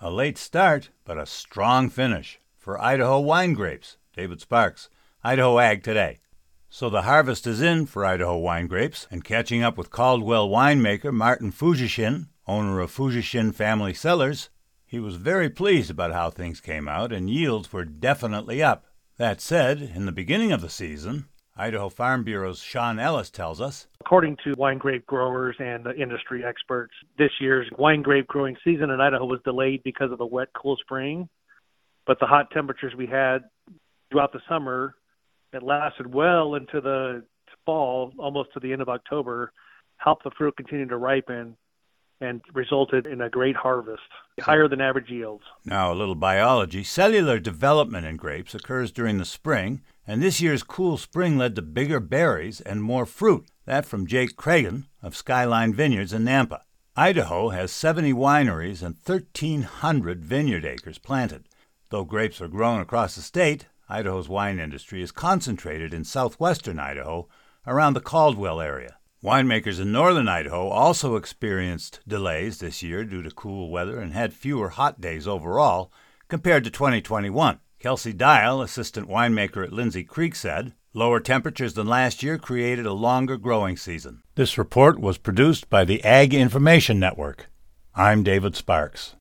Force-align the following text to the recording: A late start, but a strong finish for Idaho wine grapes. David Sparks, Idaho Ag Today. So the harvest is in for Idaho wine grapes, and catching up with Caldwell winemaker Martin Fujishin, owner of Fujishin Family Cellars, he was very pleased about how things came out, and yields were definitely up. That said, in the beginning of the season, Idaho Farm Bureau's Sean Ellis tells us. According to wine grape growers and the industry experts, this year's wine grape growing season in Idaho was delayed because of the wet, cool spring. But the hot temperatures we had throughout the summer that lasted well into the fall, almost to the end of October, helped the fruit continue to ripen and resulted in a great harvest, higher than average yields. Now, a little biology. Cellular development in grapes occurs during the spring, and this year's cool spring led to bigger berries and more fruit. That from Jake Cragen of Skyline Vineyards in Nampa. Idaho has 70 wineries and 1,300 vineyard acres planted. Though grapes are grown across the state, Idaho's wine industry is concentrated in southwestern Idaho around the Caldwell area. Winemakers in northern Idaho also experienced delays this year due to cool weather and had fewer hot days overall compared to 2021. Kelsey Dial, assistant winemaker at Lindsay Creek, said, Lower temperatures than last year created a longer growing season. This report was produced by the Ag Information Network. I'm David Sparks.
A 0.00 0.12
late 0.12 0.38
start, 0.38 0.90
but 1.04 1.18
a 1.18 1.26
strong 1.26 1.90
finish 1.90 2.38
for 2.56 2.80
Idaho 2.80 3.18
wine 3.18 3.54
grapes. 3.54 3.96
David 4.14 4.40
Sparks, 4.40 4.88
Idaho 5.24 5.58
Ag 5.58 5.82
Today. 5.82 6.20
So 6.70 6.88
the 6.88 7.02
harvest 7.02 7.48
is 7.48 7.60
in 7.60 7.86
for 7.86 8.04
Idaho 8.04 8.36
wine 8.36 8.68
grapes, 8.68 9.08
and 9.10 9.24
catching 9.24 9.64
up 9.64 9.76
with 9.76 9.90
Caldwell 9.90 10.48
winemaker 10.48 11.12
Martin 11.12 11.50
Fujishin, 11.50 12.28
owner 12.46 12.78
of 12.78 12.94
Fujishin 12.94 13.52
Family 13.52 13.92
Cellars, 13.92 14.50
he 14.86 15.00
was 15.00 15.16
very 15.16 15.50
pleased 15.50 15.90
about 15.90 16.12
how 16.12 16.30
things 16.30 16.60
came 16.60 16.86
out, 16.86 17.12
and 17.12 17.28
yields 17.28 17.72
were 17.72 17.84
definitely 17.84 18.62
up. 18.62 18.86
That 19.16 19.40
said, 19.40 19.82
in 19.82 20.06
the 20.06 20.12
beginning 20.12 20.52
of 20.52 20.60
the 20.60 20.70
season, 20.70 21.26
Idaho 21.56 21.88
Farm 21.88 22.22
Bureau's 22.22 22.60
Sean 22.60 23.00
Ellis 23.00 23.30
tells 23.30 23.60
us. 23.60 23.88
According 24.08 24.38
to 24.42 24.54
wine 24.56 24.78
grape 24.78 25.04
growers 25.04 25.54
and 25.58 25.84
the 25.84 25.94
industry 25.94 26.42
experts, 26.42 26.94
this 27.18 27.30
year's 27.42 27.68
wine 27.76 28.00
grape 28.00 28.26
growing 28.26 28.56
season 28.64 28.88
in 28.88 29.02
Idaho 29.02 29.26
was 29.26 29.38
delayed 29.44 29.82
because 29.82 30.10
of 30.10 30.16
the 30.16 30.24
wet, 30.24 30.48
cool 30.56 30.78
spring. 30.80 31.28
But 32.06 32.18
the 32.18 32.24
hot 32.24 32.50
temperatures 32.50 32.94
we 32.96 33.06
had 33.06 33.40
throughout 34.10 34.32
the 34.32 34.40
summer 34.48 34.94
that 35.52 35.62
lasted 35.62 36.14
well 36.14 36.54
into 36.54 36.80
the 36.80 37.22
fall, 37.66 38.14
almost 38.18 38.48
to 38.54 38.60
the 38.60 38.72
end 38.72 38.80
of 38.80 38.88
October, 38.88 39.52
helped 39.98 40.24
the 40.24 40.30
fruit 40.38 40.56
continue 40.56 40.88
to 40.88 40.96
ripen 40.96 41.54
and 42.22 42.40
resulted 42.54 43.06
in 43.06 43.20
a 43.20 43.28
great 43.28 43.56
harvest, 43.56 44.00
higher 44.40 44.68
than 44.68 44.80
average 44.80 45.10
yields. 45.10 45.44
Now, 45.66 45.92
a 45.92 45.94
little 45.94 46.14
biology. 46.14 46.82
Cellular 46.82 47.38
development 47.38 48.06
in 48.06 48.16
grapes 48.16 48.54
occurs 48.54 48.90
during 48.90 49.18
the 49.18 49.26
spring, 49.26 49.82
and 50.06 50.22
this 50.22 50.40
year's 50.40 50.62
cool 50.62 50.96
spring 50.96 51.36
led 51.36 51.54
to 51.56 51.62
bigger 51.62 52.00
berries 52.00 52.62
and 52.62 52.82
more 52.82 53.04
fruit. 53.04 53.44
That 53.68 53.84
from 53.84 54.06
Jake 54.06 54.34
Cragen 54.34 54.86
of 55.02 55.14
Skyline 55.14 55.74
Vineyards 55.74 56.14
in 56.14 56.24
Nampa. 56.24 56.62
Idaho 56.96 57.50
has 57.50 57.70
70 57.70 58.14
wineries 58.14 58.82
and 58.82 58.96
1,300 59.04 60.24
vineyard 60.24 60.64
acres 60.64 60.96
planted. 60.96 61.50
Though 61.90 62.04
grapes 62.04 62.40
are 62.40 62.48
grown 62.48 62.80
across 62.80 63.14
the 63.14 63.20
state, 63.20 63.66
Idaho's 63.86 64.26
wine 64.26 64.58
industry 64.58 65.02
is 65.02 65.12
concentrated 65.12 65.92
in 65.92 66.04
southwestern 66.04 66.78
Idaho 66.78 67.28
around 67.66 67.92
the 67.92 68.00
Caldwell 68.00 68.62
area. 68.62 68.96
Winemakers 69.22 69.78
in 69.78 69.92
northern 69.92 70.28
Idaho 70.28 70.68
also 70.68 71.16
experienced 71.16 72.00
delays 72.08 72.60
this 72.60 72.82
year 72.82 73.04
due 73.04 73.20
to 73.20 73.30
cool 73.30 73.70
weather 73.70 74.00
and 74.00 74.14
had 74.14 74.32
fewer 74.32 74.70
hot 74.70 74.98
days 74.98 75.28
overall 75.28 75.92
compared 76.28 76.64
to 76.64 76.70
2021. 76.70 77.60
Kelsey 77.80 78.14
Dial, 78.14 78.62
assistant 78.62 79.10
winemaker 79.10 79.62
at 79.62 79.74
Lindsay 79.74 80.04
Creek, 80.04 80.34
said, 80.34 80.72
Lower 80.98 81.20
temperatures 81.20 81.74
than 81.74 81.86
last 81.86 82.24
year 82.24 82.38
created 82.38 82.84
a 82.84 82.92
longer 82.92 83.36
growing 83.36 83.76
season. 83.76 84.24
This 84.34 84.58
report 84.58 84.98
was 84.98 85.16
produced 85.16 85.70
by 85.70 85.84
the 85.84 86.02
Ag 86.02 86.34
Information 86.34 86.98
Network. 86.98 87.46
I'm 87.94 88.24
David 88.24 88.56
Sparks. 88.56 89.14